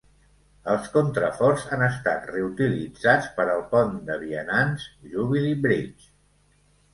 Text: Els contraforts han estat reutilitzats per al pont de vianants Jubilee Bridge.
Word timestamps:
Els 0.75 0.85
contraforts 0.93 1.65
han 1.75 1.83
estat 1.87 2.25
reutilitzats 2.31 3.29
per 3.37 3.45
al 3.57 3.61
pont 3.75 3.93
de 4.09 4.17
vianants 4.25 4.89
Jubilee 5.13 5.61
Bridge. 5.69 6.11